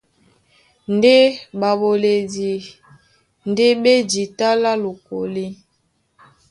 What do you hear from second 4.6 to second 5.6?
lá lokólí.